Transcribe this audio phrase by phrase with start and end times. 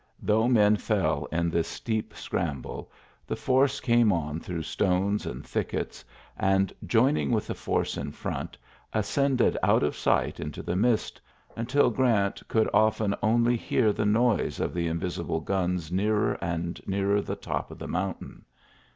[0.19, 2.91] Though men fell in this steep scramble,
[3.27, 6.03] the force came on through stones and thickets,
[6.39, 8.57] and, joining with the force in front,
[8.93, 11.21] ascended out of sight into the mist,
[11.55, 17.21] until Grant could often only hear the noise of the invisible guns nearer and nearer
[17.21, 18.41] the top of the moun tain.